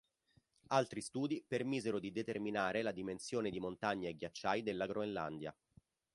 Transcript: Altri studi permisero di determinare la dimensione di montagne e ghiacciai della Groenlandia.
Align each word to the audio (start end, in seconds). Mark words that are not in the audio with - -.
Altri 0.69 0.99
studi 0.99 1.45
permisero 1.47 1.99
di 1.99 2.11
determinare 2.11 2.81
la 2.81 2.91
dimensione 2.91 3.51
di 3.51 3.59
montagne 3.59 4.09
e 4.09 4.15
ghiacciai 4.15 4.63
della 4.63 4.87
Groenlandia. 4.87 5.55